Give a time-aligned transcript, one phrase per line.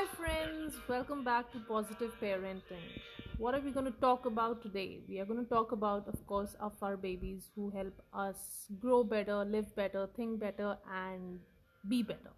[0.00, 2.88] Hi, friends, welcome back to Positive Parenting.
[3.36, 5.00] What are we going to talk about today?
[5.06, 9.04] We are going to talk about, of course, our fur babies who help us grow
[9.04, 11.38] better, live better, think better, and
[11.86, 12.32] be better.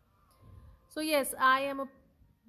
[0.89, 1.89] So, yes, I am a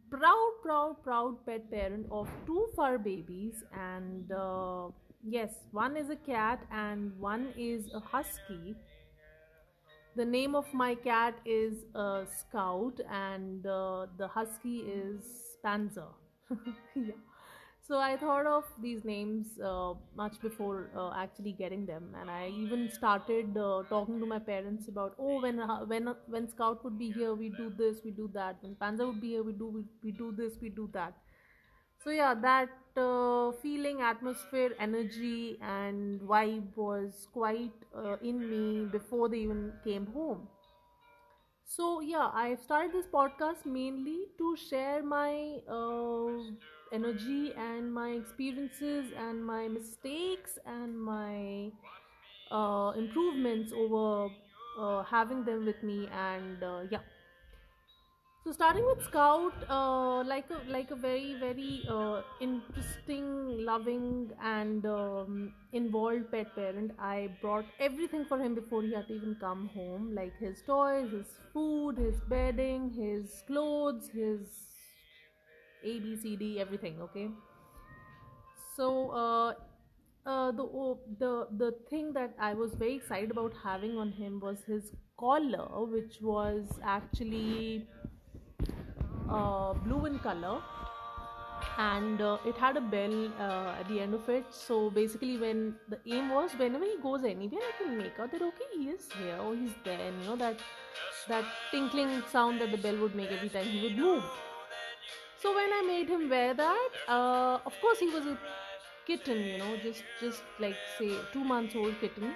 [0.10, 4.88] proud, proud, proud pet parent of two fur babies, and uh,
[5.24, 8.76] yes, one is a cat and one is a husky
[10.16, 15.24] the name of my cat is uh, Scout, and uh, the husky is
[15.66, 16.12] Panzer.
[16.96, 17.14] yeah.
[17.86, 22.50] So I thought of these names uh, much before uh, actually getting them, and I
[22.50, 26.98] even started uh, talking to my parents about, oh, when uh, when when Scout would
[26.98, 28.58] be here, we do this, we do that.
[28.62, 31.14] When Panzer would be here, we do we, we do this, we do that
[32.04, 39.30] so yeah that uh, feeling atmosphere energy and vibe was quite uh, in me before
[39.30, 40.48] they even came home.
[41.66, 46.44] So yeah i've started this podcast mainly to share my uh,
[46.92, 51.72] energy and my experiences and my mistakes and my
[52.52, 54.34] uh, improvements over
[54.80, 57.06] uh, having them with me and uh, yeah
[58.44, 64.86] so starting with Scout, uh, like a like a very very uh, interesting, loving, and
[64.86, 66.92] um, involved pet parent.
[67.00, 71.12] I brought everything for him before he had to even come home, like his toys,
[71.12, 74.40] his food, his bedding, his clothes, his
[75.84, 77.02] A B C D, everything.
[77.02, 77.30] Okay.
[78.76, 79.54] So uh,
[80.26, 84.40] uh, the oh, the the thing that I was very excited about having on him
[84.40, 87.88] was his collar, which was actually
[89.30, 90.62] uh, blue in color.
[91.78, 94.46] And uh, it had a bell uh, at the end of it.
[94.50, 98.42] So basically when the aim was whenever he goes anywhere i can make out that
[98.42, 100.00] okay he is here or he's there.
[100.00, 100.60] And you know that
[101.28, 104.24] that tinkling sound that the bell would make every time he would move.
[105.42, 108.38] So when i made him wear that uh, of course he was a
[109.08, 112.34] kitten you know just just like say two months old kitten.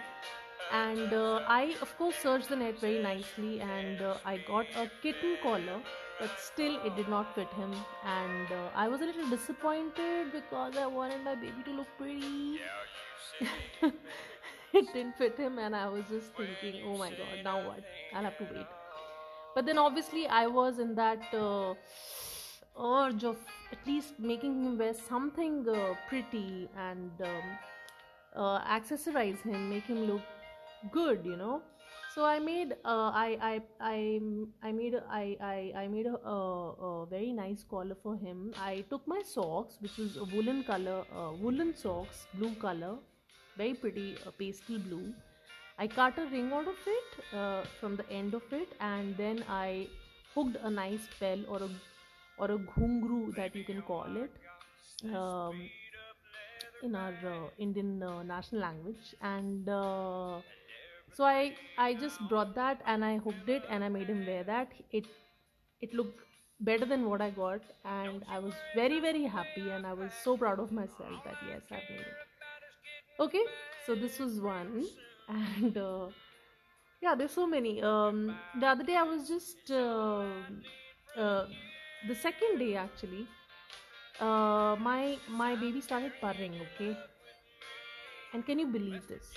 [0.72, 3.62] And uh, i of course searched the net very nicely.
[3.62, 5.81] And uh, i got a kitten collar
[6.19, 7.73] but still it did not fit him.
[8.05, 12.59] And uh, i was a little disappointed because i wanted my baby to look pretty.
[14.73, 17.83] It didn't fit him and i was just thinking oh my god now what?
[18.13, 18.67] I'll have to wait.
[19.55, 21.73] But then obviously i was in that uh,
[22.79, 23.38] urge of
[23.72, 27.57] at least making him wear something uh, pretty and um,
[28.35, 30.22] uh, accessorize him make him look
[30.91, 31.61] good you know
[32.17, 33.55] so i made uh, I, I
[33.88, 33.97] i
[34.67, 38.53] i made I, I i made a, a, very nice collar for him.
[38.59, 42.95] I took my socks which was a woolen color uh, woolen socks blue color
[43.55, 45.13] very pretty uh, pastel blue.
[45.78, 49.44] I cut a ring out of it uh, from the end of it and then
[49.47, 49.88] i
[50.34, 51.69] hooked a nice bell or a
[52.39, 55.69] or a ghungru that you can call it um,
[56.81, 59.16] in our uh, indian uh, national language.
[59.22, 59.69] And
[61.13, 64.44] so i i just brought that and i hooked it and i made him wear
[64.44, 64.72] that.
[64.91, 65.06] It
[65.81, 66.22] it looked
[66.59, 70.38] better than what i got and i was very very happy and i was so
[70.38, 72.17] proud of myself that yes i've made it.
[73.19, 73.44] Okay
[73.85, 74.85] so this was one.
[75.29, 76.07] And uh,
[77.01, 77.81] yeah there's so many.
[77.81, 80.25] Um the other day i was just uh,
[81.17, 81.46] uh,
[82.07, 83.28] the second day actually
[84.19, 86.97] uh, my my baby started purring okay?
[88.34, 89.34] And can you believe this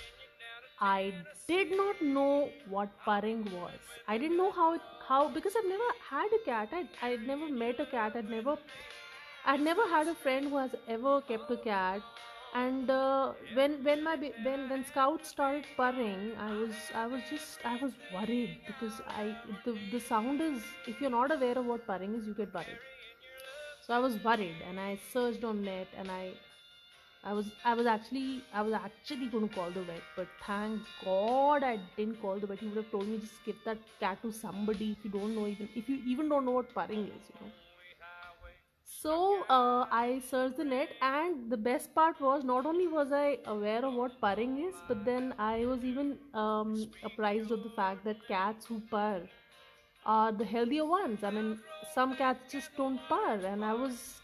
[0.81, 1.13] I
[1.47, 3.79] did not know what purring was.
[4.07, 6.69] I didn't know how how because I've never had a cat.
[6.73, 8.15] I I'd never met a cat.
[8.15, 8.57] I'd never
[9.45, 12.01] I'd never had a friend who has ever kept a cat.
[12.53, 14.15] And uh, when when my
[14.45, 19.35] when when Scout started purring, I was I was just I was worried because I
[19.65, 22.81] the the sound is if you're not aware of what purring is, you get worried.
[23.85, 26.33] So I was worried, and I searched on net, and I
[27.23, 30.81] I was I was actually I was actually going to call the vet, but thank
[31.05, 32.59] God I didn't call the vet.
[32.59, 35.47] He would have told me just give that cat to somebody if you don't know
[35.47, 37.51] even if you even don't know what purring is, you know.
[38.83, 43.39] So uh, I searched the net, and the best part was not only was I
[43.45, 48.03] aware of what purring is, but then I was even um, apprised of the fact
[48.05, 49.27] that cats who purr
[50.05, 51.23] are the healthier ones.
[51.23, 51.59] I mean,
[51.93, 54.21] some cats just don't purr, and I was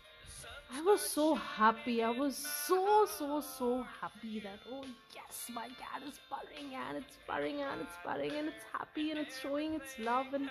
[0.74, 2.04] I was so happy.
[2.04, 4.84] I was so, so, so happy that, oh,
[5.16, 9.19] yes, my cat is purring and it's purring and it's purring and it's happy and
[9.19, 10.50] it's showing its love and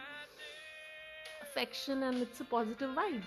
[1.42, 3.24] affection and it's a positive vibe.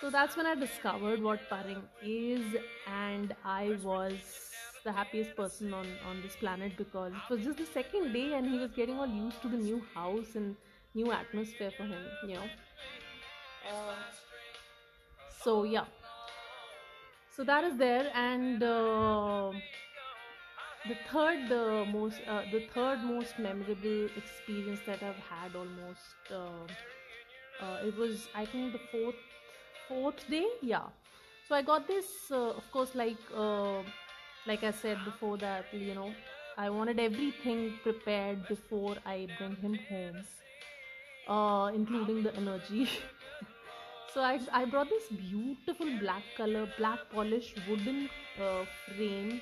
[0.00, 2.44] So that's when I discovered what purring is,
[2.86, 4.12] and I was
[4.84, 8.46] the happiest person on, on this planet because it was just the second day and
[8.46, 10.56] he was getting all used to the new house and
[10.94, 12.44] new atmosphere for him, you know.
[13.66, 13.94] Uh,
[15.44, 15.84] so yeah.
[17.28, 19.52] So that is there and uh,
[20.84, 26.66] the third uh, most uh, the third most memorable experience that i've had almost uh,
[27.60, 29.16] uh, it was i think the fourth
[29.88, 30.46] fourth day?
[30.62, 30.88] Yeah.
[31.42, 33.30] So i got this of course like
[34.46, 36.16] like i said before that you know
[36.56, 40.22] i wanted everything prepared before i bring him home
[41.74, 42.88] including the energy
[44.14, 48.08] so I, I brought this beautiful black color black polished wooden
[48.40, 49.40] uh, frame.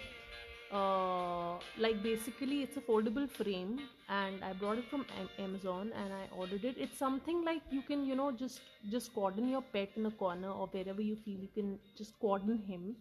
[0.72, 3.78] Uh, like basically it's a foldable frame
[4.08, 5.04] and i brought it from
[5.38, 6.76] amazon and i ordered it.
[6.78, 10.48] It's something like you can you know just just cordon your pet in a corner
[10.48, 12.96] or wherever you feel you can just cordon him.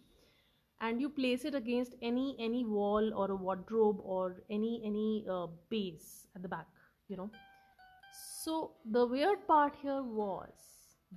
[0.82, 5.46] And you place it against any any wall or a wardrobe or any any uh,
[5.70, 6.66] base at the back
[7.08, 7.30] you know.
[8.12, 10.71] So the weird part here was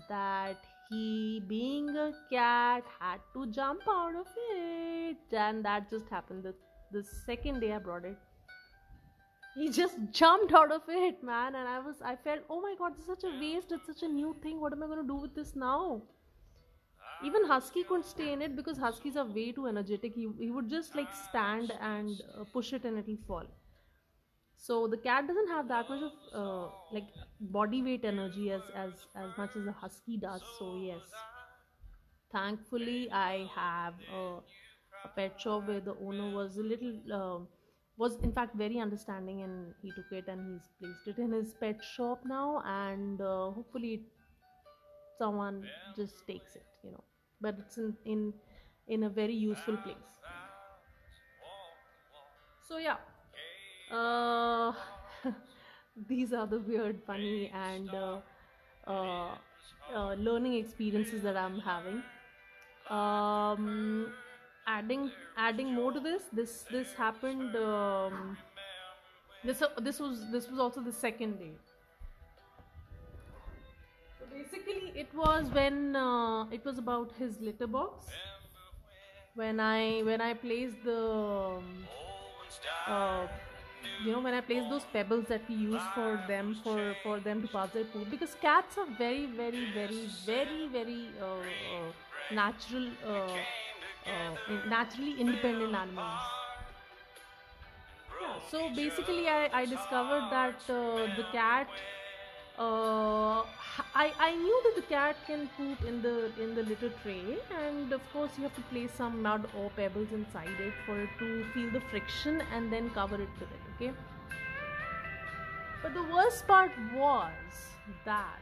[0.10, 0.58] that
[0.90, 5.18] he being a cat had to jump out of it.
[5.32, 6.54] And that just happened the,
[6.92, 8.18] the second day i brought it.
[9.56, 11.56] He just jumped out of it man.
[11.56, 13.72] And i was i felt oh my god this is such a waste.
[13.72, 14.62] It's such a new thing.
[14.62, 16.02] What am i going to do with this now?
[17.24, 20.14] Even husky couldn't stay in it because huskies are way too energetic.
[20.14, 23.46] He, he would just like stand and uh, push it and it'll fall
[24.66, 27.10] so the cat doesn't have that much of uh, like
[27.58, 31.02] body weight energy as as as much as a husky does so yes.
[32.32, 34.22] Thankfully i have a,
[35.06, 37.40] a pet shop where the owner was a little uh,
[37.98, 41.54] was in fact very understanding and he took it and he's placed it in his
[41.56, 44.04] pet shop now and uh, hopefully
[45.18, 45.64] someone
[45.96, 47.04] just takes it you know.
[47.42, 48.34] But it's in in
[48.88, 50.14] in a very useful place.
[52.68, 52.98] So yeah
[53.92, 54.74] uh,
[56.08, 58.20] these are the weird funny and uh,
[58.88, 59.36] uh,
[59.94, 62.02] uh, learning experiences that i'm having.
[62.90, 64.14] Um,
[64.68, 68.38] adding adding more to this this this happened um,
[69.44, 71.52] this this was this was also the second day.
[74.20, 78.08] So basically it was when uh, it was about his litter box.
[79.36, 81.88] When i when i placed the um,
[82.88, 83.28] uh,
[84.04, 87.42] you know when i place those pebbles that we use for them for for them
[87.42, 91.92] to pass their poop because cats are very very very very very uh, uh,
[92.30, 93.40] natural uh,
[94.10, 94.36] uh,
[94.66, 96.32] naturally independent animals.
[98.22, 101.68] Yeah, so basically I, I discovered that uh, the cat
[102.58, 103.44] uh,
[103.94, 107.92] I, I knew that the cat can poop in the in the litter tray and
[107.92, 111.46] of course you have to place some mud or pebbles inside it for it to
[111.54, 113.94] feel the friction and then cover it with it okay?
[115.84, 117.34] But the worst part was
[118.06, 118.40] that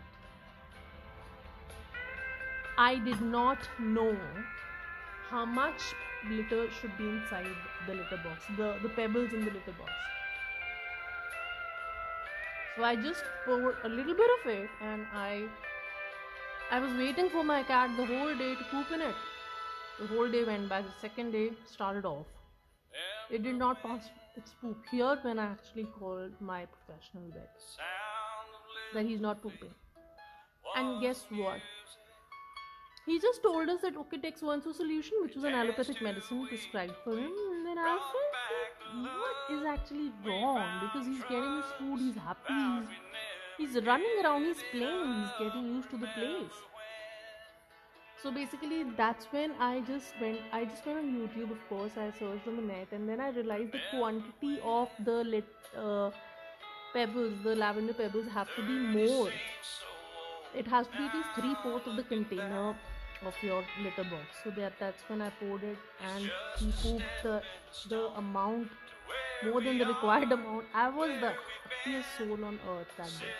[2.77, 4.15] I did not know
[5.29, 5.81] how much
[6.29, 7.47] litter should be inside
[7.87, 9.91] the litter box the, the pebbles in the litter box
[12.75, 15.43] so I just poured a little bit of it and I
[16.71, 19.15] I was waiting for my cat the whole day to poop in it.
[19.99, 20.81] The whole day went by.
[20.81, 22.25] The second day started off.
[23.29, 24.77] It did not pass its poop.
[24.89, 27.61] Here when I actually called my professional vet
[28.93, 29.73] that he's not pooping.
[30.75, 31.59] And guess what?
[33.05, 36.95] He just told us that okay takes one solution, which was an allopathic medicine prescribed
[37.03, 37.31] for him.
[37.51, 38.32] And then I felt
[39.01, 42.87] what is actually wrong because he's getting his food, he's happy,
[43.57, 46.57] he's, he's running around, he's playing, he's getting used to the place.
[48.21, 50.39] So basically, that's when I just went.
[50.53, 51.91] I just went on YouTube, of course.
[51.97, 55.45] I searched on the net, and then I realized the quantity of the lit,
[55.77, 56.09] uh,
[56.93, 59.29] pebbles, the lavender pebbles, have to be more.
[60.55, 62.75] It has to be at least three fourths of the container
[63.25, 65.77] of your litter box so that that's when i poured it
[66.13, 67.41] and he pooped the,
[67.89, 68.67] the amount
[69.45, 70.65] more than the required amount.
[70.73, 73.33] I was the happiest soul on earth that day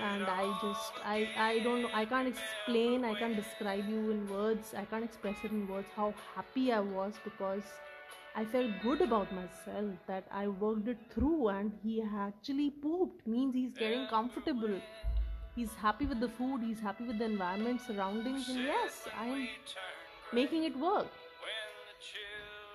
[0.00, 4.26] and i just i i don't know i can't explain i can't describe you in
[4.28, 7.62] words i can't express it in words how happy i was because
[8.36, 13.26] i felt good about myself that i worked it through and he actually pooped.
[13.26, 14.80] Means he's getting comfortable.
[15.56, 19.48] He's happy with the food he's happy with the environment surroundings and yes i'm
[20.32, 21.08] making it work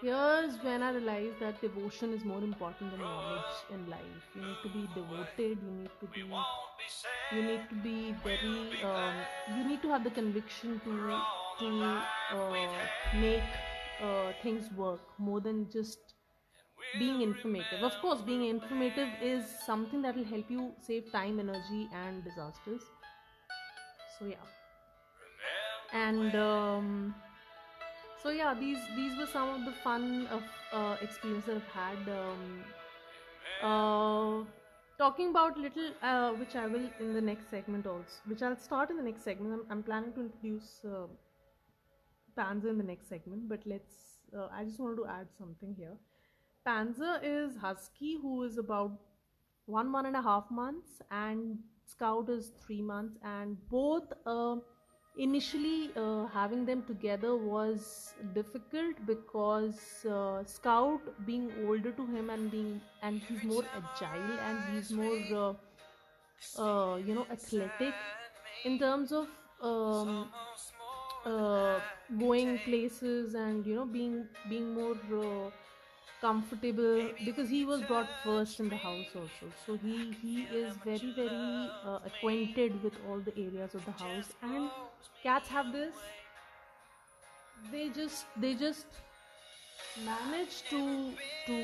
[0.03, 4.57] here's when i realized that devotion is more important than knowledge in life you need
[4.63, 6.23] to be devoted you need to be
[7.35, 9.15] you need to be very um,
[9.57, 11.21] you need to have the conviction to
[11.59, 11.69] to
[12.31, 12.67] uh,
[13.15, 13.53] make
[14.01, 16.15] uh, things work more than just
[16.99, 17.81] being informative.
[17.81, 22.81] Of course, being informative is something that will help you save time, energy, and disasters.
[24.19, 24.35] So, yeah.
[25.93, 27.15] and um,
[28.23, 32.63] so yeah these these were some of the fun of uh, that i've had um,
[33.61, 34.45] uh,
[34.97, 38.89] talking about little uh, which i will in the next segment also which i'll start
[38.89, 39.53] in the next segment.
[39.53, 41.07] I'm, I'm planning to introduce uh,
[42.37, 45.95] panzer in the next segment but let's uh, i just wanted to add something here.
[46.65, 48.91] Panzer is husky who is about
[49.65, 54.55] one one and a half months and scout is three months and both uh,
[55.17, 62.49] initially uh, having them together was difficult because uh, scout being older to him and
[62.49, 65.53] being and he's more agile and he's more uh,
[66.61, 67.93] uh you know athletic
[68.65, 69.27] in terms of
[69.61, 70.29] um,
[71.25, 71.79] uh,
[72.19, 75.49] going places and you know being being more uh,
[76.23, 79.47] comfortable because he was brought first in the house also.
[79.65, 84.29] So he he is very very uh, acquainted with all the areas of the house.
[84.41, 84.69] And
[85.23, 85.95] cats have this.
[87.71, 89.01] They just they just
[90.05, 90.81] manage to
[91.47, 91.57] to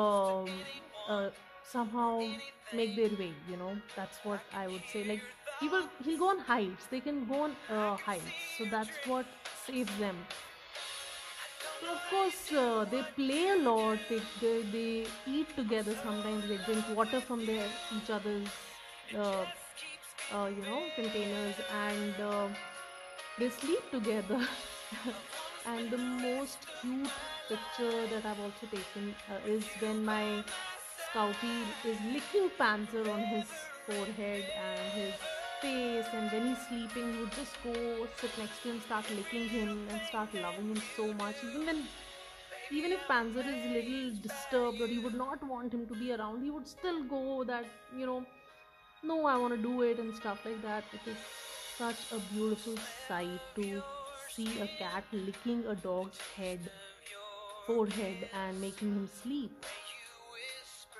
[0.00, 0.50] um,
[1.08, 1.30] uh,
[1.72, 2.12] somehow
[2.82, 3.72] make their way you know.
[3.96, 5.04] That's what i would say.
[5.14, 5.24] Like
[5.60, 6.92] he will he'll go on heights.
[6.96, 8.44] They can go on uh, heights.
[8.58, 9.34] So that's what
[9.66, 10.22] saves them
[11.80, 13.98] so of course, uh, they play a lot.
[14.08, 15.94] They, they, they eat together.
[16.02, 17.66] Sometimes they drink water from their
[17.96, 18.48] each other's,
[19.16, 19.44] uh,
[20.34, 22.48] uh, you know, containers, and uh,
[23.38, 24.40] they sleep together.
[25.66, 27.10] and the most cute
[27.48, 30.44] picture that I've also taken uh, is when my
[31.12, 33.46] Scouty is licking Panther on his
[33.86, 35.14] forehead and his
[35.60, 37.72] face and when he's sleeping he would just go
[38.20, 41.36] sit next to him start licking him and start loving him so much.
[41.48, 41.82] Even when
[42.70, 46.12] even if Panzer is a little disturbed or he would not want him to be
[46.12, 47.64] around he would still go that
[47.96, 48.24] you know
[49.02, 50.84] no I want to do it and stuff like that.
[50.92, 51.16] It is
[51.76, 53.82] such a beautiful sight to
[54.30, 56.70] see a cat licking a dog's head
[57.66, 59.64] forehead and making him sleep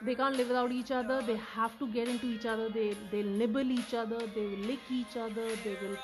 [0.01, 1.21] they can't live without each other.
[1.23, 2.69] They have to get into each other.
[2.69, 4.19] They they'll nibble each other.
[4.35, 5.49] They will lick each other.
[5.65, 5.99] They will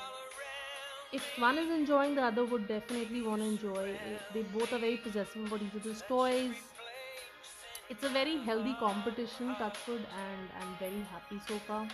[1.13, 3.97] if one is enjoying the other would definitely want to enjoy.
[4.33, 6.55] They both are very possessive about each other's toys.
[7.89, 11.87] It's a very healthy competition touchwood and i'm very happy so far.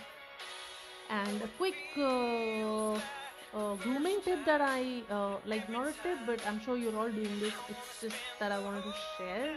[1.10, 6.46] And a quick uh, uh, grooming tip that i uh, like not a tip but
[6.46, 7.54] i'm sure you're all doing this.
[7.68, 9.54] It's just that i wanted to share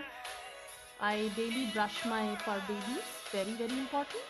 [1.00, 4.24] I daily brush my fur babies, very very important.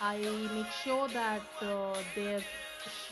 [0.00, 0.18] I
[0.54, 2.42] make sure that uh, they're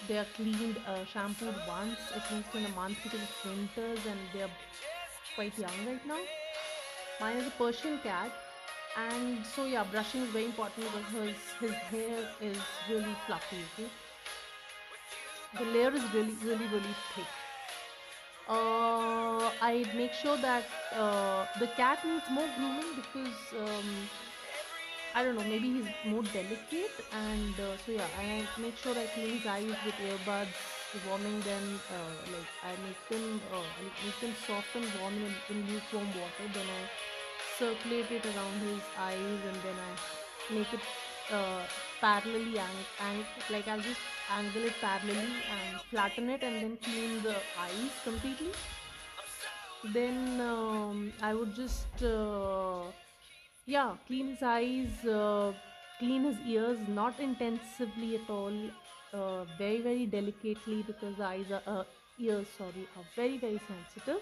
[0.09, 4.51] they're cleaned, uh, shampooed once at least in a month because it's winters and they're
[5.35, 6.21] quite young right now.
[7.21, 8.33] Mine is a Persian cat,
[8.97, 12.59] and so yeah, brushing is very important because his his hair is
[12.89, 13.65] really fluffy.
[13.73, 13.91] Okay,
[15.59, 17.36] the layer is really really really thick
[18.49, 24.09] uh, I make sure that uh, the cat needs more grooming because um,
[25.15, 29.07] I don't know, maybe he's more delicate, and uh, so yeah, I make sure I
[29.15, 30.53] clean his eyes with earbuds,
[31.09, 31.81] warming them.
[31.89, 36.07] Uh, like I make them, uh, I make them soft and warm in, in lukewarm
[36.21, 36.47] water.
[36.53, 36.83] Then I
[37.59, 40.81] circulate it around his eyes, and then I make it
[41.33, 41.63] uh,
[42.01, 44.01] parallelly ang- like I'll just
[44.39, 47.37] angle it parallelly and flatten it and then clean the
[47.67, 48.53] eyes completely.
[49.93, 52.83] Then um, I would just uh,
[53.67, 55.53] yeah clean his eyes uh,
[55.99, 58.57] clean his ears not intensively at all
[59.13, 61.85] uh, very very delicately because the eyes are uh,
[62.19, 64.21] ears sorry are very very sensitive.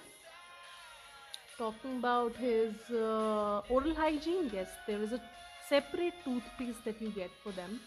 [1.57, 5.21] Talking about his uh, oral hygiene yes there is a
[5.68, 7.80] separate toothpaste that you get for them.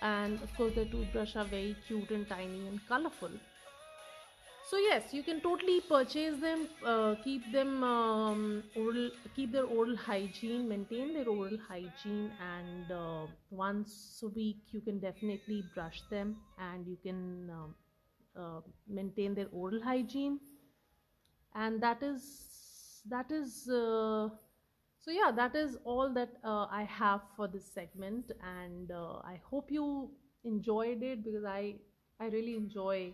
[0.00, 3.30] And of course the toothbrush are very cute and tiny and colorful.
[4.70, 9.96] So yes you can totally purchase them uh, keep them um, oral keep their oral
[9.96, 16.36] hygiene maintain their oral hygiene and uh, once a week you can definitely brush them
[16.56, 17.74] and you can um,
[18.36, 20.38] uh, maintain their oral hygiene.
[21.54, 24.28] And that is that is uh,
[25.00, 29.40] so yeah that is all that uh, i have for this segment and uh, i
[29.50, 30.10] hope you
[30.44, 31.74] enjoyed it because i
[32.20, 33.12] i really enjoy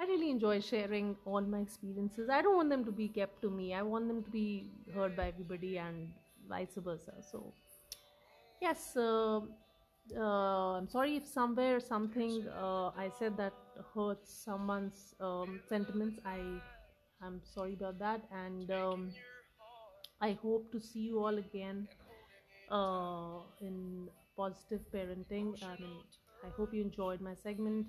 [0.00, 2.28] i really enjoy sharing all my experiences.
[2.30, 3.74] I don't want them to be kept to me.
[3.74, 6.12] I want them to be heard by everybody and
[6.48, 7.14] vice versa.
[7.20, 7.52] So
[8.60, 9.40] yes uh,
[10.16, 13.52] uh, i'm sorry if somewhere something uh, i said that
[13.94, 16.18] hurts someone's um, sentiments.
[16.24, 16.40] I
[17.22, 18.22] i'm sorry about that.
[18.32, 19.10] And um,
[20.20, 21.88] I hope to see you all again
[22.70, 25.54] uh, in positive parenting.
[25.62, 26.02] I mean,
[26.44, 27.86] I hope you enjoyed my segment.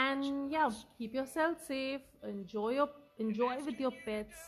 [0.00, 2.02] and yeah keep yourself safe.
[2.30, 2.88] Enjoy your
[3.24, 4.40] enjoy with your pets.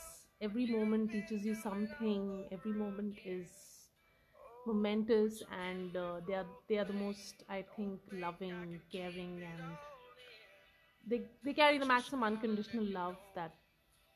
[0.48, 2.24] Every moment teaches you something.
[2.56, 3.50] Every moment is
[4.66, 9.78] momentous and uh, they are they are the most i think loving caring and
[11.10, 13.54] they they carry the maximum unconditional love that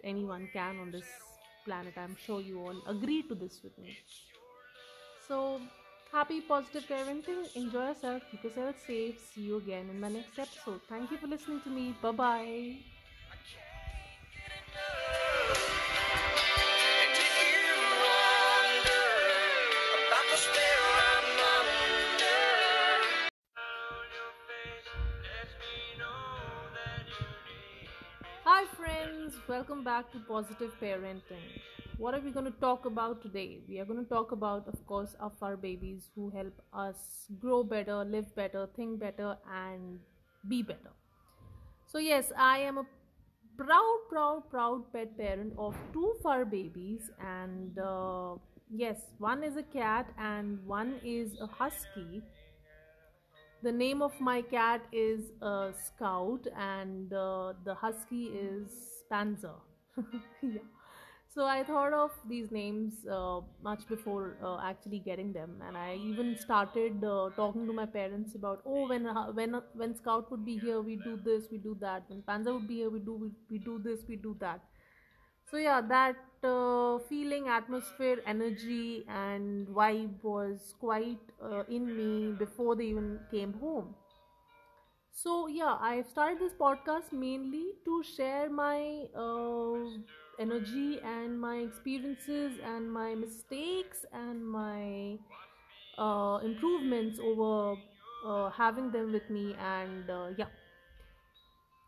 [0.03, 1.07] anyone can on this
[1.67, 3.97] planet i'm sure you all agree to this with me.
[5.19, 5.63] So
[6.13, 9.19] happy positive parenting enjoy yourself keep yourself safe.
[9.21, 10.81] See you again in my next episode.
[10.89, 11.93] Thank you for listening to me.
[12.01, 12.96] Bye bye
[29.27, 31.47] friends, welcome back to Positive Parenting.
[31.99, 33.61] What are we going to talk about today?
[33.69, 37.65] We are going to talk about, of course, of our babies who help us grow
[37.65, 39.99] better, live better, think better, and
[40.49, 40.93] be better.
[41.87, 42.87] So, yes, I am a
[43.57, 48.35] proud, proud, proud pet parent of two fur babies, and uh,
[48.71, 52.23] yes, one is a cat and one is a husky.
[53.63, 59.55] The name of my cat is uh, Scout, and uh, the husky is Panzer.
[60.43, 60.61] yeah.
[61.29, 65.97] So I thought of these names uh, much before uh, actually getting them, and I
[65.97, 70.45] even started uh, talking to my parents about, oh, when uh, when when Scout would
[70.47, 72.05] be here, we do this, we do that.
[72.09, 74.61] When Panzer would be here, we do we, we do this, we do that
[75.51, 82.77] so yeah that uh, feeling atmosphere energy and vibe was quite uh, in me before
[82.77, 83.95] they even came home
[85.23, 89.89] so yeah i started this podcast mainly to share my uh,
[90.39, 95.19] energy and my experiences and my mistakes and my
[95.99, 97.77] uh, improvements over
[98.27, 100.53] uh, having them with me and uh, yeah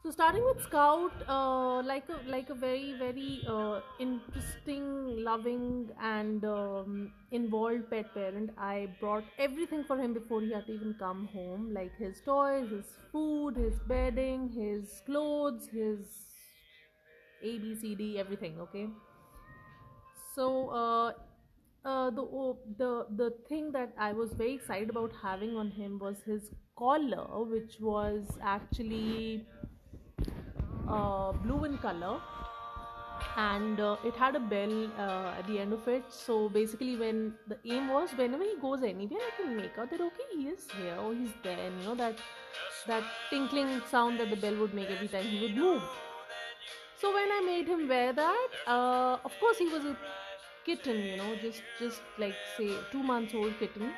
[0.08, 6.44] so starting with Scout, uh, like a like a very very uh, interesting, loving, and
[6.46, 8.50] um, involved pet parent.
[8.56, 12.70] I brought everything for him before he had to even come home, like his toys,
[12.70, 16.06] his food, his bedding, his clothes, his
[17.42, 18.58] A B C D, everything.
[18.60, 18.88] Okay.
[20.34, 21.12] So uh,
[21.84, 25.98] uh, the oh, the the thing that I was very excited about having on him
[25.98, 29.46] was his collar, which was actually
[30.88, 32.20] uh, blue in color.
[33.36, 36.04] And uh, it had a bell uh, at the end of it.
[36.08, 40.00] So basically when the aim was whenever he goes anywhere i can make out that
[40.00, 41.58] okay he is here or he's there.
[41.58, 42.16] And you know that
[42.86, 45.82] that tinkling sound that the bell would make every time he would move.
[47.00, 49.96] So when i made him wear that uh, of course he was a
[50.64, 53.92] kitten you know just just like say two months old kitten.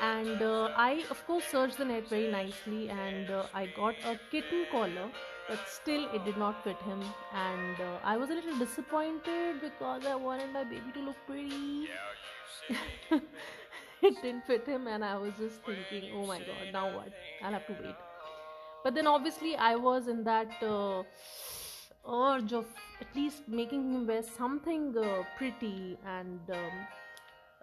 [0.00, 2.88] And uh, i of course searched the net very nicely.
[2.90, 5.10] And uh, i got a kitten collar
[5.48, 7.02] but still it did not fit him.
[7.34, 11.88] And uh, i was a little disappointed because i wanted my baby to look pretty.
[14.02, 17.12] It didn't fit him and i was just thinking oh my god now what?
[17.40, 17.94] I'll have to wait.
[18.84, 21.04] But then obviously i was in that uh,
[22.08, 22.66] urge of
[23.00, 26.86] at least making him wear something uh, pretty and um,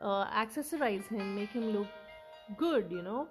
[0.02, 1.88] uh, accessorize him make him look
[2.58, 3.28] good you know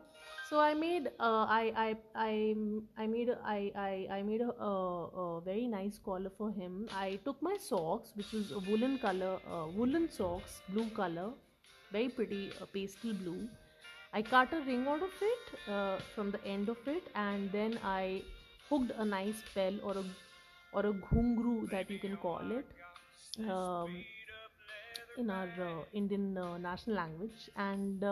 [0.49, 2.55] so i made uh, I, I i
[3.03, 4.73] i made I, I i made a, a,
[5.23, 6.89] a very nice collar for him.
[6.93, 11.31] I took my socks which was a woolen color uh, woolen socks blue color
[11.93, 13.49] very pretty uh, pastel blue.
[14.13, 17.79] I cut a ring out of it uh, from the end of it and then
[17.85, 18.23] i
[18.71, 20.05] hooked a nice bell or a
[20.73, 24.05] or a ghungru that you can call it um,
[25.19, 27.51] in our uh, indian uh, national language.
[27.57, 28.03] And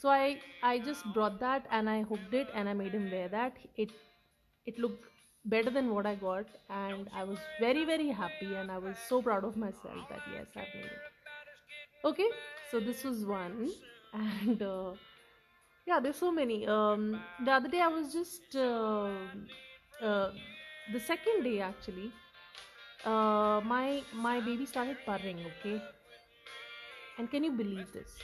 [0.00, 3.28] so i i just brought that and i hooked it and i made him wear
[3.28, 3.54] that.
[3.76, 3.90] It
[4.66, 5.04] it looked
[5.44, 9.22] better than what i got and i was very very happy and i was so
[9.22, 11.04] proud of myself that yes i've made it.
[12.04, 12.28] Okay
[12.70, 13.70] so this was one
[14.14, 14.92] and uh,
[15.86, 16.66] yeah there's so many.
[16.66, 19.10] Um the other day i was just uh,
[20.02, 20.30] uh,
[20.92, 22.12] the second day actually
[23.04, 25.82] uh, my my baby started purring okay?
[27.18, 28.18] And can you believe this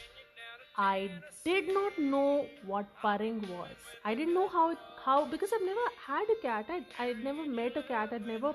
[0.77, 1.11] I
[1.45, 3.77] did not know what purring was.
[4.05, 6.67] I didn't know how how because I've never had a cat.
[6.69, 8.13] I I'd never met a cat.
[8.13, 8.55] I'd never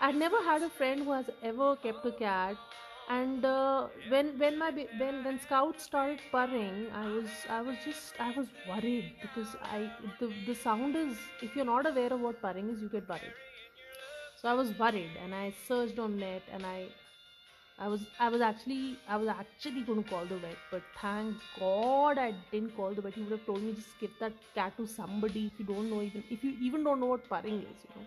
[0.00, 2.56] I'd never had a friend who has ever kept a cat.
[3.08, 8.14] And uh, when when my when when Scout started purring, I was I was just
[8.20, 9.90] I was worried because I
[10.20, 13.34] the the sound is if you're not aware of what purring is, you get worried.
[14.36, 16.88] So I was worried, and I searched on net, and I
[17.84, 21.36] I was I was actually I was actually going to call the vet, but thank
[21.58, 23.14] God I didn't call the vet.
[23.20, 26.02] He would have told me just give that cat to somebody if you don't know
[26.08, 28.06] even if you even don't know what purring is, you know.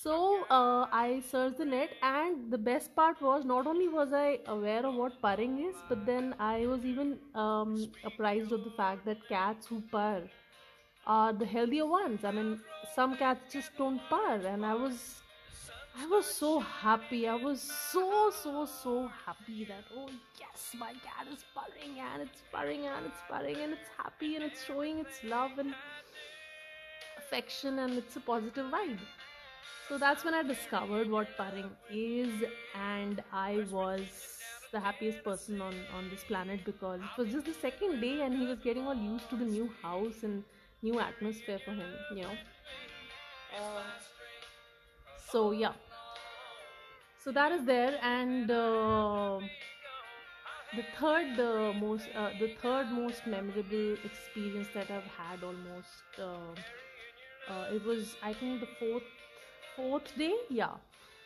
[0.00, 4.38] So uh, I searched the net, and the best part was not only was I
[4.46, 7.72] aware of what purring is, but then I was even um,
[8.04, 10.22] apprised of the fact that cats who purr
[11.06, 12.24] are the healthier ones.
[12.24, 12.60] I mean,
[12.94, 15.22] some cats just don't purr, and I was,
[16.00, 17.26] I was so happy.
[17.26, 20.08] I was so so so happy that oh
[20.38, 24.44] yes, my cat is purring and it's purring and it's purring and it's happy and
[24.44, 25.74] it's showing its love and
[27.18, 29.00] affection and it's a positive vibe.
[29.88, 32.32] So that's when I discovered what purring is,
[32.74, 34.02] and I was
[34.70, 38.34] the happiest person on, on this planet because it was just the second day and
[38.38, 40.44] he was getting all used to the new house and
[40.82, 42.36] new atmosphere for him, you know.
[43.58, 43.82] Uh,
[45.30, 45.72] so, yeah.
[47.28, 49.40] So that is there, and uh,
[50.72, 56.54] the third uh, most uh, the third most memorable experience that I've had almost uh,
[57.46, 59.10] uh, it was I think the fourth
[59.76, 60.34] fourth day?
[60.48, 60.76] Yeah.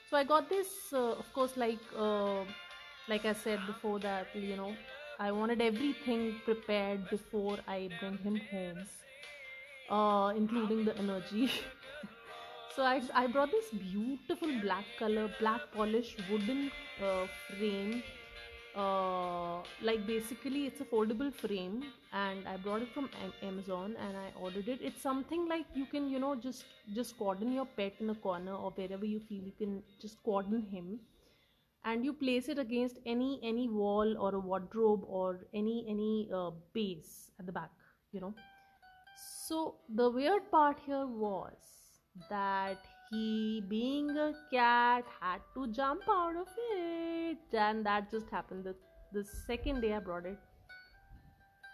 [0.05, 1.93] So i got this of course like
[3.09, 4.77] like i said before that you know
[5.19, 8.85] i wanted everything prepared before i bring him home
[10.37, 11.51] including the energy
[12.75, 16.71] so I, I brought this beautiful black color black polished wooden
[17.03, 18.03] uh, frame.
[18.75, 23.07] Uh, like basically it's a foldable frame and i brought it from
[23.43, 24.79] amazon and i ordered it.
[24.81, 28.55] It's something like you can you know just just cordon your pet in a corner
[28.55, 31.01] or wherever you feel you can just cordon him.
[31.85, 36.51] And you place it against any any wall or a wardrobe or any any uh,
[36.73, 37.71] base at the back
[38.13, 38.35] you know.
[39.47, 41.82] So the weird part here was
[42.29, 42.79] that
[43.11, 47.39] he being a cat had to jump out of it.
[47.53, 48.75] And that just happened the,
[49.13, 50.39] the second day i brought it.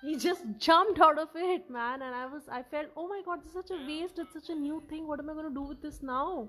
[0.03, 2.03] He just jumped out of it man.
[2.03, 4.19] And i was i felt oh my god this is such a waste.
[4.19, 5.07] It's such a new thing.
[5.07, 6.49] What am i going to do with this now?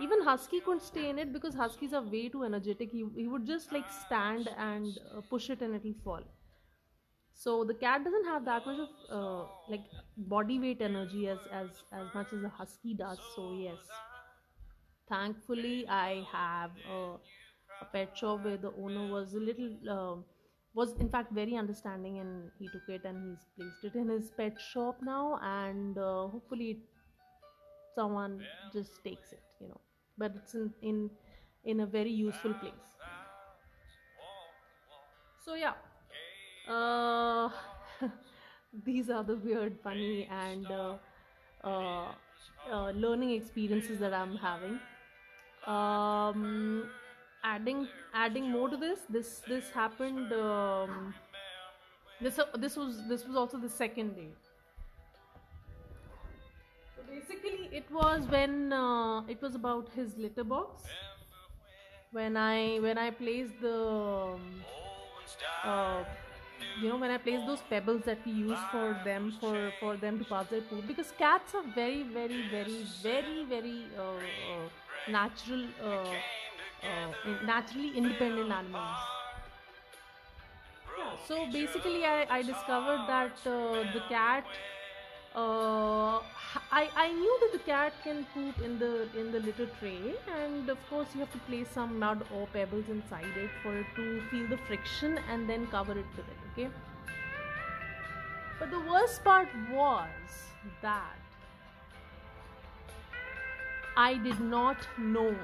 [0.00, 2.92] Even husky couldn't stay in it because huskies are way too energetic.
[2.92, 6.22] He, he would just like stand and uh, push it and it'll fall
[7.44, 9.84] so the cat doesn't have that much of uh, like
[10.34, 13.78] body weight energy as as as much as a husky does so yes.
[15.08, 16.98] Thankfully i have a,
[17.82, 20.16] a pet shop where the owner was a little uh,
[20.74, 24.30] was in fact very understanding and he took it and he's placed it in his
[24.36, 26.80] pet shop now and uh, hopefully
[27.94, 28.40] someone
[28.72, 29.80] just takes it you know.
[30.18, 31.10] But it's in in
[31.64, 32.90] in a very useful place.
[35.44, 35.74] So yeah
[36.68, 37.48] uh,
[38.84, 40.94] these are the weird funny and uh,
[41.64, 42.12] uh,
[42.70, 44.78] uh, learning experiences that i'm having.
[45.66, 46.88] Um,
[47.44, 51.14] adding adding more to this this this happened um,
[52.20, 54.28] this this was this was also the second day.
[57.08, 60.84] Basically it was when uh, it was about his litter box.
[62.10, 64.64] When i when i placed the um,
[65.64, 66.04] uh,
[66.74, 70.18] you know when i place those pebbles that we use for them for for them
[70.18, 74.68] to pass their poop because cats are very very very very very uh, uh,
[75.06, 76.18] natural uh,
[76.86, 79.08] uh, naturally independent animals.
[80.96, 84.58] Yeah, so basically I, I discovered that uh, the cat
[85.34, 86.20] uh,
[86.72, 90.68] I, I knew that the cat can poop in the in the litter tray and
[90.68, 94.22] of course you have to place some mud or pebbles inside it for it to
[94.30, 96.70] feel the friction and then cover it with it okay?
[98.58, 100.08] But the worst part was
[100.82, 101.16] that
[103.96, 105.36] I did not know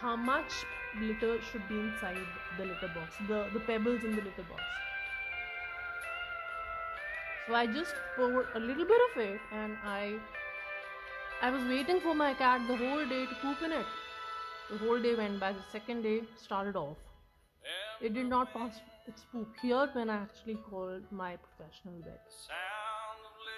[0.00, 0.64] how much
[0.98, 2.18] litter should be inside
[2.56, 4.62] the litter box the, the pebbles in the litter box
[7.46, 10.18] so I just poured a little bit of it and I
[11.42, 13.86] I was waiting for my cat the whole day to poop in it.
[14.70, 15.52] The whole day went by.
[15.52, 16.98] The second day started off.
[18.02, 22.20] It did not pass its poop here when I actually called my professional vet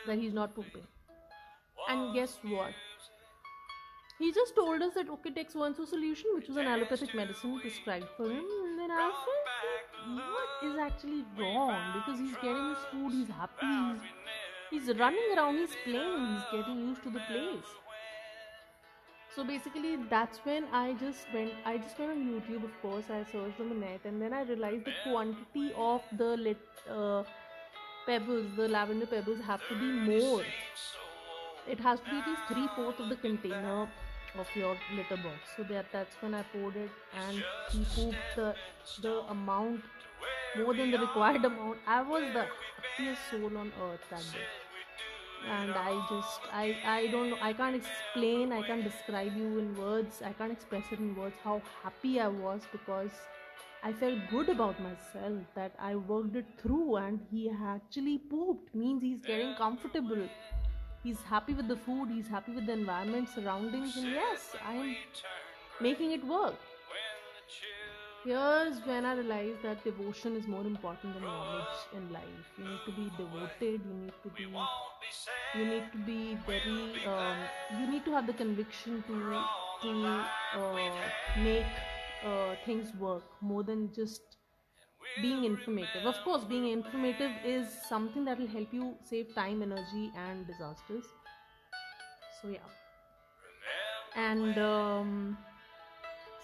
[0.07, 0.87] that he's not pooping.
[1.89, 2.73] And guess what?
[4.19, 7.59] He just told us that okay, take so and solution, which was an allopathic medicine
[7.61, 8.45] prescribed for him.
[8.65, 9.42] And then I felt
[10.07, 13.99] what is actually wrong because he's getting his food, he's happy,
[14.71, 17.71] he's, he's running around, he's playing, he's getting used to the place.
[19.35, 21.53] So basically, that's when I just went.
[21.65, 23.05] I just went on YouTube, of course.
[23.09, 26.59] I searched on the net, and then I realized the quantity of the lit,
[26.91, 27.23] uh,
[28.05, 30.43] pebbles, the lavender pebbles, have to be more.
[31.67, 33.89] It has to be at least three fourths of the container
[34.35, 35.51] of your litter box.
[35.57, 36.91] So that that's when I poured it,
[37.27, 38.55] and he pooped the
[39.01, 39.83] the amount
[40.57, 41.79] more than the required amount.
[41.87, 44.49] I was the happiest soul on earth that day
[45.51, 49.75] and i just i i don't know i can't explain i can't describe you in
[49.75, 53.11] words i can't express it in words how happy i was because
[53.83, 59.03] i felt good about myself that i worked it through and he actually pooped means
[59.03, 60.29] he's getting comfortable
[61.03, 64.97] he's happy with the food he's happy with the environment surroundings and yes i am
[65.81, 66.55] making it work
[68.25, 72.51] Here's when I realized that devotion is more important than knowledge in life.
[72.57, 73.81] You need to be devoted.
[73.85, 74.47] You need to be.
[75.59, 77.05] You need to be very.
[77.05, 77.37] Um,
[77.81, 79.43] you need to have the conviction to
[79.83, 80.91] to uh,
[81.43, 81.67] make
[82.25, 84.37] uh, things work more than just
[85.21, 86.07] being informative.
[86.07, 91.05] Of course, being informative is something that will help you save time, energy, and disasters.
[92.41, 92.59] So yeah,
[94.17, 94.59] and.
[94.59, 95.39] Um,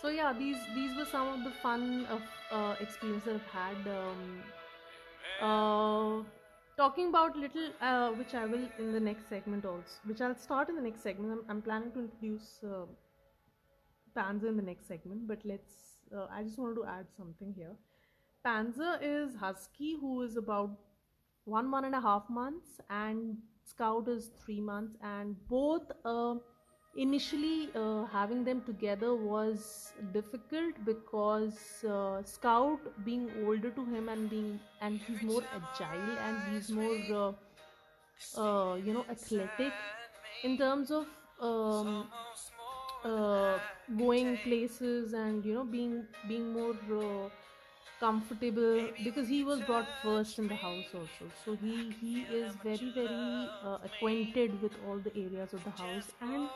[0.01, 4.42] so yeah these these were some of the fun of uh, experiences i've had um,
[5.40, 6.23] uh,
[6.77, 10.68] talking about little uh, which i will in the next segment also which i'll start
[10.68, 12.87] in the next segment i'm, I'm planning to introduce uh,
[14.16, 17.75] panzer in the next segment but let's uh, i just wanted to add something here
[18.48, 20.70] panzer is husky who is about
[21.56, 24.96] one one and a half months and scout is three months.
[25.02, 26.34] And both uh,
[26.96, 34.30] initially uh, having them together was difficult because uh, scout being older to him and
[34.30, 37.34] being and he's more agile and he's more
[38.37, 39.72] uh, uh, you know athletic.
[40.44, 41.06] In terms of
[41.40, 42.06] um,
[43.04, 43.58] uh,
[43.96, 46.74] going places and you know being being more
[48.00, 51.30] comfortable because he was brought first in the house also.
[51.44, 56.12] So he he is very very uh, acquainted with all the areas of the house.
[56.20, 56.50] And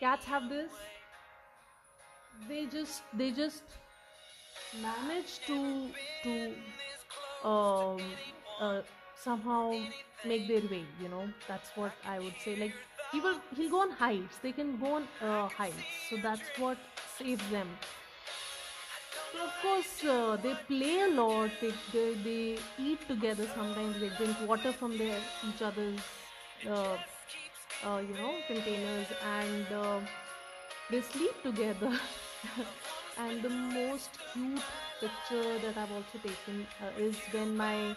[0.00, 0.72] cats have this.
[2.48, 3.64] They just they just
[4.82, 5.90] manage to
[6.22, 6.32] to
[7.44, 8.18] um
[8.60, 8.82] uh,
[9.14, 9.86] somehow
[10.24, 11.28] make their way you know.
[11.48, 12.56] That's what i would say.
[12.56, 12.74] Like
[13.12, 14.38] he will he'll go on heights.
[14.42, 15.86] They can go on uh, heights.
[16.10, 16.78] So that's what
[17.18, 17.68] saves them
[19.34, 21.50] of course, uh, they play a lot.
[21.60, 23.46] They, they they eat together.
[23.54, 26.00] Sometimes they drink water from their each other's,
[26.68, 26.96] uh,
[27.84, 30.00] uh, you know, containers, and uh,
[30.90, 31.92] they sleep together.
[33.18, 34.62] and the most cute
[35.00, 37.96] picture that I've also taken uh, is when my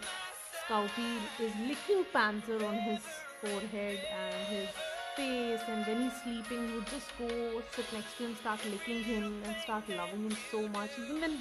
[0.68, 3.02] Scouty is licking Panther on his
[3.42, 4.70] forehead and his
[5.20, 9.56] and when he's sleeping would just go sit next to him start licking him and
[9.64, 10.92] start loving him so much.
[10.98, 11.38] Even when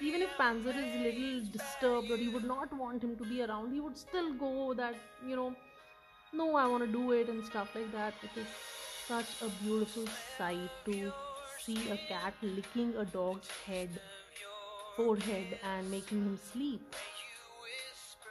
[0.00, 3.42] even if panzer is a little disturbed or he would not want him to be
[3.42, 4.94] around he would still go that
[5.26, 5.54] you know
[6.32, 8.14] no i want to do it and stuff like that.
[8.22, 8.46] It is
[9.08, 10.06] such a beautiful
[10.38, 11.12] sight to
[11.60, 14.00] see a cat licking a dog's head
[14.96, 16.94] forehead and making him sleep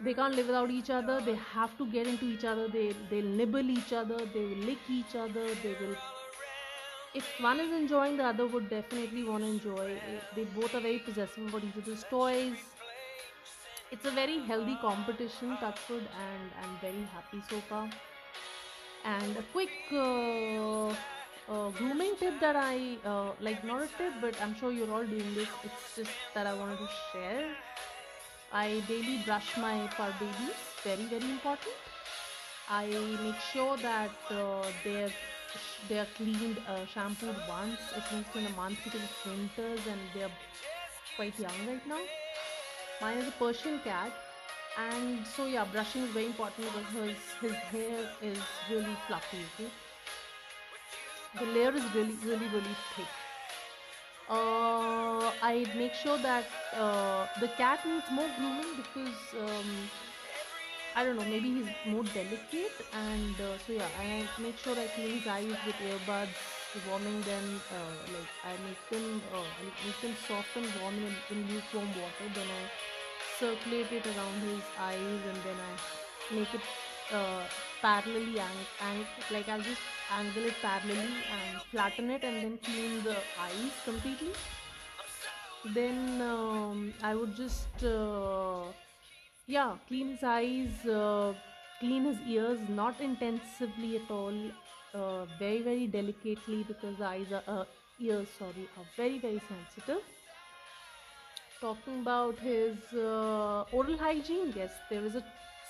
[0.04, 1.22] they can't live without each other.
[1.22, 2.68] They have to get into each other.
[2.68, 4.20] They they'll nibble each other.
[4.34, 5.46] They will lick each other.
[5.63, 5.96] They will
[7.13, 9.98] if one is enjoying the other would definitely want to enjoy.
[10.36, 12.56] They both are very possessive about each other's toys.
[13.92, 17.89] It's a very healthy competition touchwood and i'm very happy so far.
[19.06, 24.42] And a quick uh, uh, grooming tip that i uh, like not a tip but
[24.42, 25.48] i'm sure you're all doing this.
[25.63, 27.48] It's just that i wanted to share
[28.54, 31.74] I daily brush my fur babies, very very important.
[32.70, 32.86] I
[33.24, 35.10] make sure that uh, they're
[35.89, 40.36] they're cleaned, uh, shampooed once at least in a month because it's winters and they're
[41.16, 42.04] quite young right now.
[43.02, 44.13] Mine is a Persian cat,
[44.78, 48.38] and so yeah, brushing is very important because his his hair is
[48.70, 49.44] really fluffy.
[49.56, 49.72] Okay?
[51.39, 53.23] The layer is really really really thick
[54.30, 59.90] uh, I make sure that uh, the cat needs more grooming because um,
[60.96, 64.86] I don't know, maybe he's more delicate, and uh, so yeah, I make sure I
[64.96, 66.38] clean his eyes with earbuds,
[66.88, 67.62] warming them.
[67.74, 71.90] Uh, like I make them, uh, I make them soft and warm in, in lukewarm
[71.98, 72.28] water.
[72.36, 72.70] Then I
[73.40, 76.62] circulate it around his eyes, and then I make it
[77.12, 77.44] uh,
[77.84, 79.82] parallelly ang- ang- like I'll just
[80.19, 83.17] angle it parallelly and flatten it and then clean the
[83.48, 84.34] eyes completely.
[85.65, 88.72] Then um, I would just uh,
[89.48, 91.34] yeah clean his eyes uh,
[91.80, 94.38] clean his ears not intensively at all
[94.93, 97.65] uh, very very delicately because the eyes are uh,
[98.00, 100.04] ears sorry are very very sensitive.
[101.62, 105.24] Talking about his uh, oral hygiene yes there is a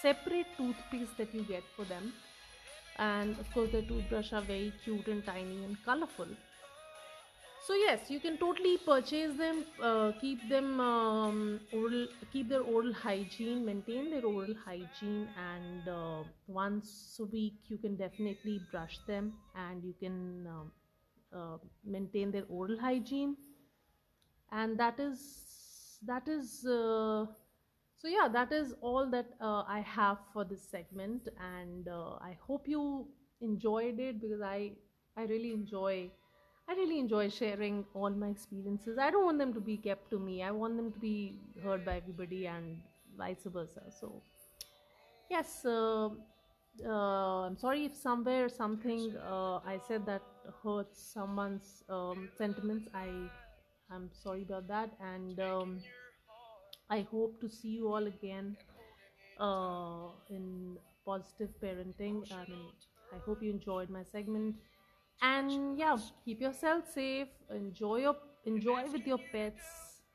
[0.04, 2.14] separate toothpaste that you get for them.
[2.98, 6.28] And of course the toothbrush are very cute and tiny and colorful.
[7.66, 12.92] So yes you can totally purchase them uh, keep them um, oral keep their oral
[12.92, 19.32] hygiene maintain their oral hygiene and uh, once a week you can definitely brush them
[19.56, 20.72] and you can um,
[21.34, 23.36] uh, maintain their oral hygiene.
[24.52, 25.20] And that is
[26.06, 27.26] that is uh,
[28.04, 32.38] so yeah that is all that uh, i have for this segment and uh, i
[32.46, 33.08] hope you
[33.42, 34.72] enjoyed it because i
[35.18, 36.10] i really enjoy
[36.70, 38.98] i really enjoy sharing all my experiences.
[38.98, 40.42] I don't want them to be kept to me.
[40.44, 42.78] I want them to be heard by everybody and
[43.18, 43.82] vice versa.
[44.00, 44.22] So
[45.30, 46.10] yes uh,
[46.86, 50.22] uh, i'm sorry if somewhere something uh, i said that
[50.64, 52.88] hurts someone's um, sentiments.
[52.94, 53.10] I
[53.92, 54.92] i'm sorry about that.
[55.02, 55.80] And um,
[56.94, 58.56] I hope to see you all again
[59.40, 62.18] uh, in positive parenting.
[62.32, 62.68] I mean,
[63.14, 64.56] I hope you enjoyed my segment.
[65.22, 67.30] And yeah, keep yourself safe.
[67.50, 69.64] Enjoy your enjoy with your pets.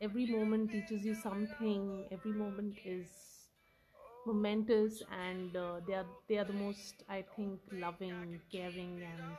[0.00, 2.06] Every moment teaches you something.
[2.12, 3.08] Every moment is
[4.26, 9.36] momentous, and uh, they are they are the most I think loving, caring, and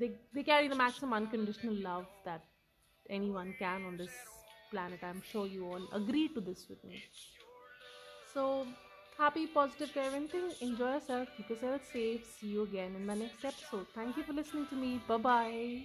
[0.00, 2.44] they they carry the maximum unconditional love that
[3.10, 4.14] anyone can on this
[4.70, 5.00] planet.
[5.02, 7.02] I'm sure you all agree to this with me.
[8.32, 8.66] So,
[9.16, 10.54] happy, positive parenting.
[10.60, 11.28] Enjoy yourself.
[11.36, 12.24] Keep yourself safe.
[12.24, 13.86] See you again in my next episode.
[13.94, 15.00] Thank you for listening to me.
[15.06, 15.82] Bye bye.